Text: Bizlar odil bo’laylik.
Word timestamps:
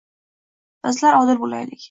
Bizlar 0.87 1.19
odil 1.21 1.41
bo’laylik. 1.45 1.79